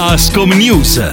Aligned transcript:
Ascom 0.00 0.52
News. 0.52 1.12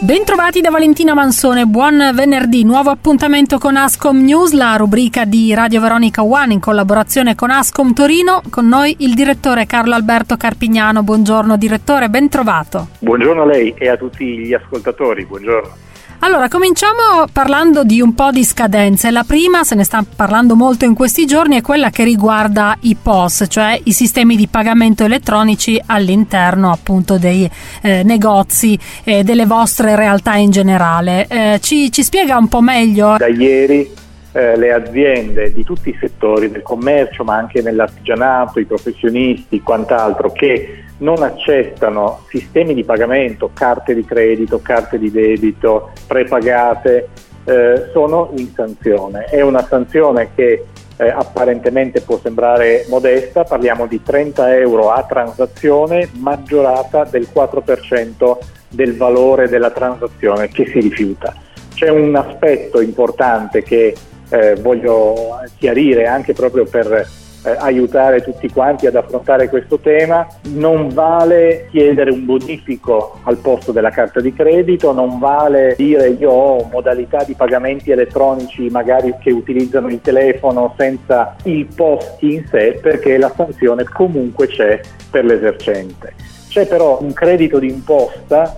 Bentrovati 0.00 0.62
da 0.62 0.70
Valentina 0.70 1.12
Mansone, 1.12 1.66
buon 1.66 2.12
venerdì, 2.14 2.64
nuovo 2.64 2.88
appuntamento 2.88 3.58
con 3.58 3.76
Ascom 3.76 4.24
News, 4.24 4.52
la 4.52 4.76
rubrica 4.76 5.26
di 5.26 5.52
Radio 5.52 5.82
Veronica 5.82 6.24
One 6.24 6.54
in 6.54 6.60
collaborazione 6.60 7.34
con 7.34 7.50
Ascom 7.50 7.92
Torino, 7.92 8.40
con 8.48 8.68
noi 8.68 8.96
il 9.00 9.12
direttore 9.12 9.66
Carlo 9.66 9.94
Alberto 9.94 10.38
Carpignano, 10.38 11.02
buongiorno 11.02 11.58
direttore, 11.58 12.08
ben 12.08 12.30
trovato. 12.30 12.88
Buongiorno 13.00 13.42
a 13.42 13.46
lei 13.46 13.74
e 13.76 13.90
a 13.90 13.98
tutti 13.98 14.24
gli 14.24 14.54
ascoltatori, 14.54 15.26
buongiorno. 15.26 15.91
Allora, 16.24 16.46
cominciamo 16.46 17.26
parlando 17.32 17.82
di 17.82 18.00
un 18.00 18.14
po' 18.14 18.30
di 18.30 18.44
scadenze. 18.44 19.10
La 19.10 19.24
prima, 19.26 19.64
se 19.64 19.74
ne 19.74 19.82
sta 19.82 20.04
parlando 20.14 20.54
molto 20.54 20.84
in 20.84 20.94
questi 20.94 21.26
giorni, 21.26 21.56
è 21.56 21.62
quella 21.62 21.90
che 21.90 22.04
riguarda 22.04 22.76
i 22.82 22.94
POS, 22.94 23.46
cioè 23.48 23.76
i 23.82 23.92
sistemi 23.92 24.36
di 24.36 24.46
pagamento 24.46 25.02
elettronici 25.02 25.82
all'interno 25.84 26.70
appunto 26.70 27.18
dei 27.18 27.50
eh, 27.82 28.04
negozi 28.04 28.78
e 29.02 29.18
eh, 29.18 29.24
delle 29.24 29.46
vostre 29.46 29.96
realtà 29.96 30.36
in 30.36 30.52
generale. 30.52 31.26
Eh, 31.26 31.58
ci, 31.60 31.90
ci 31.90 32.04
spiega 32.04 32.36
un 32.36 32.46
po' 32.46 32.60
meglio? 32.60 33.16
Da 33.18 33.26
ieri 33.26 33.90
eh, 34.30 34.56
le 34.56 34.72
aziende 34.72 35.52
di 35.52 35.64
tutti 35.64 35.88
i 35.88 35.96
settori 35.98 36.52
del 36.52 36.62
commercio, 36.62 37.24
ma 37.24 37.34
anche 37.34 37.62
nell'artigianato, 37.62 38.60
i 38.60 38.64
professionisti, 38.64 39.60
quant'altro, 39.60 40.30
che 40.30 40.84
non 41.02 41.22
accettano 41.22 42.24
sistemi 42.28 42.74
di 42.74 42.84
pagamento, 42.84 43.50
carte 43.52 43.94
di 43.94 44.04
credito, 44.04 44.60
carte 44.60 44.98
di 44.98 45.10
debito, 45.10 45.90
prepagate, 46.06 47.08
eh, 47.44 47.88
sono 47.92 48.30
in 48.36 48.52
sanzione. 48.54 49.24
È 49.24 49.40
una 49.40 49.64
sanzione 49.64 50.30
che 50.34 50.64
eh, 50.96 51.08
apparentemente 51.08 52.00
può 52.02 52.18
sembrare 52.22 52.86
modesta, 52.88 53.44
parliamo 53.44 53.86
di 53.86 54.02
30 54.02 54.56
euro 54.56 54.90
a 54.90 55.02
transazione 55.02 56.08
maggiorata 56.18 57.04
del 57.04 57.28
4% 57.34 58.38
del 58.68 58.96
valore 58.96 59.48
della 59.48 59.70
transazione 59.70 60.48
che 60.48 60.66
si 60.66 60.80
rifiuta. 60.80 61.34
C'è 61.74 61.88
un 61.88 62.14
aspetto 62.14 62.80
importante 62.80 63.62
che 63.62 63.94
eh, 64.28 64.54
voglio 64.56 65.40
chiarire 65.58 66.06
anche 66.06 66.32
proprio 66.32 66.64
per 66.64 67.06
eh, 67.44 67.56
aiutare 67.58 68.22
tutti 68.22 68.48
quanti 68.50 68.86
ad 68.86 68.96
affrontare 68.96 69.48
questo 69.48 69.78
tema. 69.78 70.26
Non 70.48 70.88
vale 70.88 71.68
chiedere 71.70 72.10
un 72.10 72.24
bonifico 72.24 73.18
al 73.24 73.38
posto 73.38 73.72
della 73.72 73.90
carta 73.90 74.20
di 74.20 74.32
credito, 74.32 74.92
non 74.92 75.18
vale 75.18 75.74
dire 75.76 76.08
io 76.08 76.30
ho 76.30 76.68
modalità 76.70 77.24
di 77.24 77.34
pagamenti 77.34 77.90
elettronici 77.90 78.68
magari 78.70 79.14
che 79.20 79.30
utilizzano 79.30 79.88
il 79.88 80.00
telefono 80.00 80.74
senza 80.76 81.36
il 81.44 81.66
post 81.74 82.22
in 82.22 82.44
sé 82.48 82.78
perché 82.80 83.18
la 83.18 83.32
sanzione 83.34 83.84
comunque 83.84 84.46
c'è 84.46 84.80
per 85.10 85.24
l'esercente. 85.24 86.14
C'è 86.48 86.66
però 86.66 86.98
un 87.00 87.12
credito 87.12 87.58
d'imposta 87.58 88.54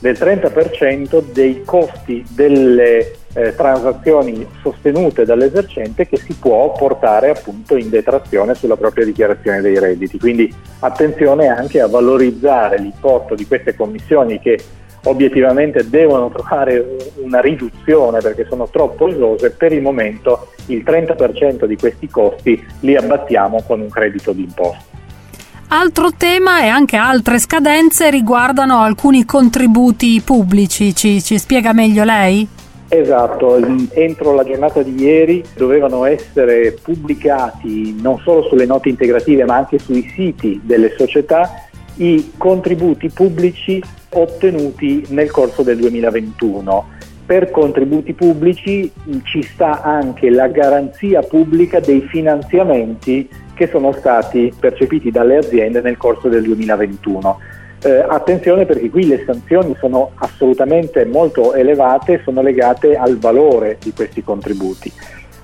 del 0.00 0.16
30% 0.18 1.32
dei 1.32 1.62
costi 1.64 2.24
delle 2.30 3.14
eh, 3.38 3.54
transazioni 3.54 4.44
sostenute 4.60 5.24
dall'esercente 5.24 6.08
che 6.08 6.16
si 6.16 6.34
può 6.34 6.72
portare 6.72 7.30
appunto 7.30 7.76
in 7.76 7.88
detrazione 7.88 8.54
sulla 8.54 8.76
propria 8.76 9.04
dichiarazione 9.04 9.60
dei 9.60 9.78
redditi. 9.78 10.18
Quindi 10.18 10.52
attenzione 10.80 11.46
anche 11.46 11.80
a 11.80 11.86
valorizzare 11.86 12.78
l'importo 12.78 13.36
di 13.36 13.46
queste 13.46 13.76
commissioni 13.76 14.40
che 14.40 14.58
obiettivamente 15.04 15.88
devono 15.88 16.28
trovare 16.30 16.96
una 17.22 17.40
riduzione 17.40 18.18
perché 18.18 18.44
sono 18.48 18.68
troppo 18.68 19.06
esose, 19.06 19.52
per 19.52 19.72
il 19.72 19.82
momento 19.82 20.48
il 20.66 20.82
30% 20.84 21.64
di 21.64 21.76
questi 21.76 22.08
costi 22.08 22.60
li 22.80 22.96
abbattiamo 22.96 23.62
con 23.64 23.80
un 23.80 23.88
credito 23.88 24.32
d'imposta. 24.32 24.96
Altro 25.68 26.08
tema 26.16 26.62
e 26.62 26.66
anche 26.66 26.96
altre 26.96 27.38
scadenze 27.38 28.10
riguardano 28.10 28.80
alcuni 28.80 29.24
contributi 29.24 30.20
pubblici, 30.22 30.94
ci, 30.94 31.22
ci 31.22 31.38
spiega 31.38 31.72
meglio 31.72 32.02
lei? 32.04 32.48
Esatto, 32.90 33.56
entro 33.90 34.32
la 34.32 34.44
giornata 34.44 34.82
di 34.82 35.02
ieri 35.02 35.44
dovevano 35.54 36.06
essere 36.06 36.72
pubblicati 36.72 37.94
non 38.00 38.18
solo 38.20 38.42
sulle 38.44 38.64
note 38.64 38.88
integrative 38.88 39.44
ma 39.44 39.56
anche 39.56 39.78
sui 39.78 40.08
siti 40.14 40.58
delle 40.64 40.94
società 40.96 41.66
i 41.96 42.32
contributi 42.38 43.10
pubblici 43.10 43.82
ottenuti 44.10 45.04
nel 45.08 45.30
corso 45.30 45.62
del 45.62 45.76
2021. 45.76 46.96
Per 47.26 47.50
contributi 47.50 48.14
pubblici 48.14 48.90
ci 49.24 49.42
sta 49.42 49.82
anche 49.82 50.30
la 50.30 50.48
garanzia 50.48 51.20
pubblica 51.20 51.80
dei 51.80 52.00
finanziamenti 52.00 53.28
che 53.52 53.66
sono 53.66 53.92
stati 53.92 54.50
percepiti 54.58 55.10
dalle 55.10 55.36
aziende 55.36 55.82
nel 55.82 55.98
corso 55.98 56.28
del 56.28 56.42
2021. 56.42 57.38
Eh, 57.80 58.04
attenzione 58.08 58.66
perché 58.66 58.90
qui 58.90 59.06
le 59.06 59.22
sanzioni 59.24 59.76
sono 59.78 60.10
assolutamente 60.16 61.04
molto 61.04 61.54
elevate, 61.54 62.20
sono 62.24 62.42
legate 62.42 62.96
al 62.96 63.18
valore 63.18 63.78
di 63.80 63.92
questi 63.92 64.22
contributi. 64.22 64.92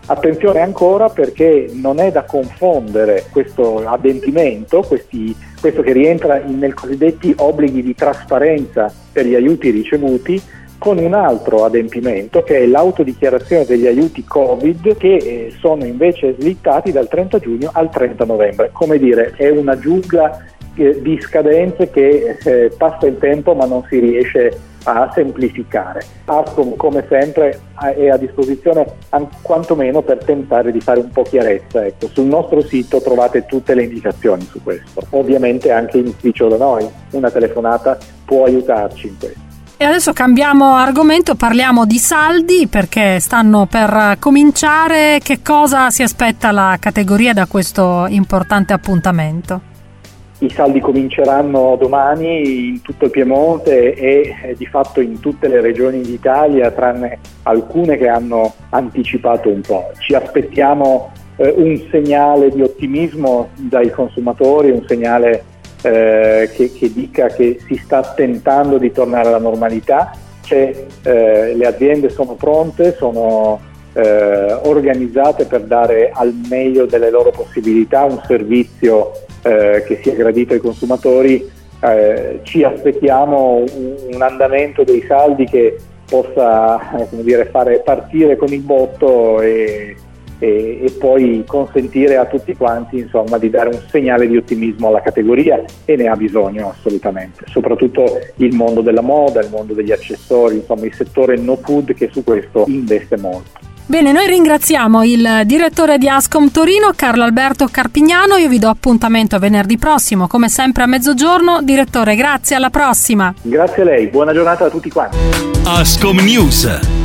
Attenzione 0.07 0.61
ancora 0.61 1.09
perché 1.09 1.71
non 1.73 1.99
è 1.99 2.11
da 2.11 2.25
confondere 2.25 3.25
questo 3.31 3.87
adempimento, 3.87 4.83
questi, 4.83 5.35
questo 5.59 5.81
che 5.81 5.93
rientra 5.93 6.43
nei 6.45 6.73
cosiddetti 6.73 7.33
obblighi 7.35 7.83
di 7.83 7.95
trasparenza 7.95 8.93
per 9.13 9.25
gli 9.25 9.35
aiuti 9.35 9.71
ricevuti, 9.71 10.43
con 10.77 10.99
un 10.99 11.15
altro 11.15 11.65
adempimento 11.65 12.43
che 12.43 12.59
è 12.59 12.67
l'autodichiarazione 12.67 13.65
degli 13.65 13.87
aiuti 13.87 14.23
Covid 14.23 14.99
che 14.99 15.17
eh, 15.17 15.55
sono 15.59 15.87
invece 15.87 16.35
slittati 16.39 16.93
dal 16.93 17.09
30 17.09 17.39
giugno 17.39 17.71
al 17.73 17.89
30 17.89 18.25
novembre. 18.27 18.69
Come 18.71 18.99
dire, 18.99 19.33
è 19.37 19.49
una 19.49 19.79
giungla 19.79 20.45
di 20.75 21.21
scadenze 21.21 21.91
che 21.91 22.37
eh, 22.43 22.73
passa 22.77 23.07
il 23.07 23.19
tempo 23.19 23.55
ma 23.55 23.65
non 23.65 23.85
si 23.89 23.99
riesce 23.99 24.59
a 24.85 25.11
semplificare. 25.15 26.05
ASCOM 26.27 26.77
come 26.77 27.05
sempre 27.09 27.61
è 27.75 28.09
a 28.09 28.17
disposizione 28.17 28.87
quantomeno 29.43 30.03
per 30.03 30.25
tentare 30.25 30.73
di 30.73 30.81
fare 30.81 31.01
un 31.01 31.11
po' 31.11 31.23
chiarezza. 31.23 31.85
Ecco, 31.85 32.09
sul 32.09 32.27
nostro 32.27 32.63
sito 32.63 33.01
trovate 33.01 33.47
tutte 33.47 33.75
le 33.75 33.85
indicazioni 33.85 34.43
su 34.43 34.63
questo. 34.63 35.03
Ovviamente 35.11 35.71
anche 35.71 35.99
in 35.99 36.07
ufficio 36.07 36.49
da 36.49 36.57
noi 36.57 36.87
una 37.13 37.31
telefonata 37.31 37.99
può 38.25 38.45
aiutarci 38.45 39.09
in 39.09 39.19
questo. 39.19 39.43
E 39.77 39.85
adesso 39.85 40.13
cambiamo 40.13 40.77
argomento, 40.77 41.35
parliamo 41.35 41.85
di 41.85 41.99
saldi 41.99 42.69
perché 42.69 43.19
stanno 43.19 43.67
per 43.67 44.17
cominciare. 44.21 45.19
Che 45.23 45.41
cosa 45.43 45.91
si 45.91 46.03
aspetta 46.03 46.53
la 46.53 46.77
categoria 46.79 47.33
da 47.33 47.47
questo 47.47 48.07
importante 48.09 48.73
appuntamento? 48.73 49.73
I 50.39 50.51
saldi 50.51 50.81
cominceranno 50.81 51.77
domani 51.79 52.69
in 52.69 52.83
tutto 52.83 53.05
il 53.05 53.11
Piemonte 53.13 53.95
e 53.95 54.35
eh, 54.43 54.55
di 54.57 54.67
fatto 54.67 55.01
in 55.01 55.21
tutte 55.21 55.47
le 55.47 55.61
regioni 55.61 56.01
d'Italia, 56.01 56.73
tranne 56.73 57.19
alcune 57.45 57.97
che 57.97 58.09
hanno 58.09 58.53
anticipato 58.71 59.49
un 59.49 59.61
po'. 59.61 59.93
Ci 59.99 60.15
aspettiamo 60.15 61.13
eh, 61.37 61.55
un 61.57 61.81
segnale 61.89 62.51
di 62.51 62.63
ottimismo 62.63 63.51
dai 63.55 63.91
consumatori, 63.91 64.71
un 64.71 64.85
segnale 64.87 65.45
eh, 65.83 66.51
che, 66.53 66.73
che, 66.73 66.93
dica 66.93 67.29
che 67.29 67.59
si 67.67 67.77
sta 67.77 68.03
tentando 68.03 68.79
di 68.79 68.91
tornare 68.91 69.29
alla 69.29 69.39
normalità. 69.39 70.11
Eh, 70.49 70.87
le 71.03 71.67
aziende 71.67 72.11
sono 72.11 72.35
pronte, 72.35 72.95
sono 72.99 73.61
eh, 73.95 74.53
organizzate 74.65 75.47
per 75.47 75.63
dare 75.63 76.11
al 76.13 76.35
meglio 76.49 76.87
delle 76.87 77.11
loro 77.11 77.31
possibilità 77.31 78.05
un 78.05 78.21
servizio 78.27 79.13
eh, 79.45 79.85
che 79.87 80.01
sia 80.03 80.15
gradito 80.15 80.55
ai 80.55 80.61
consumatori, 80.61 81.49
eh, 81.81 82.41
ci 82.45 82.63
aspettiamo 82.63 83.65
un, 83.77 83.95
un, 84.13 84.23
andamento 84.23 84.85
dei 84.85 85.05
saldi 85.07 85.45
che 85.45 85.77
possa 86.09 86.97
eh, 86.97 87.09
dire, 87.23 87.45
fare 87.47 87.81
partire 87.81 88.37
con 88.37 88.53
il 88.53 88.61
botto 88.61 89.43
e, 89.43 89.95
e, 90.39 90.81
e, 90.83 90.91
poi 90.99 91.45
consentire 91.47 92.17
a 92.17 92.25
tutti 92.25 92.57
quanti 92.57 92.99
insomma, 92.99 93.37
di 93.37 93.51
dare 93.51 93.69
un 93.69 93.83
segnale 93.89 94.27
di 94.27 94.37
ottimismo 94.37 94.89
alla 94.89 95.03
categoria 95.03 95.63
e 95.85 95.97
ne 95.97 96.07
ha 96.07 96.17
bisogno 96.17 96.71
assolutamente, 96.71 97.45
soprattutto 97.49 98.19
il 98.37 98.55
mondo 98.55 98.81
della 98.81 99.03
moda, 99.03 99.41
il 99.41 99.51
mondo 99.51 99.75
degli 99.75 99.93
accessori, 99.93 100.57
insomma 100.57 100.87
il 100.87 100.95
settore 100.95 101.37
no 101.37 101.57
food 101.57 101.93
che 101.93 102.09
su 102.11 102.25
questo 102.25 102.65
investe 102.69 103.19
molto. 103.19 103.54
Bene, 103.87 104.13
noi 104.13 104.27
ringraziamo 104.27 105.05
il 105.05 105.43
direttore 105.45 105.99
di 105.99 106.09
Ascom 106.09 106.51
Torino, 106.51 106.93
Carlo 106.97 107.23
Alberto 107.23 107.69
Carpignano. 107.71 108.37
Io 108.37 108.49
vi 108.49 108.59
do 108.59 108.71
appuntamento 108.71 109.39
venerdì 109.39 109.77
prossimo, 109.77 110.27
come 110.27 110.49
sempre 110.49 110.85
a 110.85 110.87
mezzogiorno. 110.87 111.61
Direttore, 111.61 112.17
grazie, 112.17 112.57
alla 112.57 112.71
prossima. 112.71 113.33
Grazie 113.43 113.83
a 113.83 113.85
lei, 113.85 114.07
buona 114.07 114.33
giornata 114.33 114.65
a 114.65 114.71
tutti 114.71 114.89
quanti. 114.89 115.19
Ascom 115.65 116.19
News 116.21 117.04